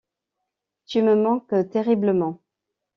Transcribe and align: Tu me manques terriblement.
Tu 0.87 1.03
me 1.03 1.13
manques 1.13 1.69
terriblement. 1.69 2.41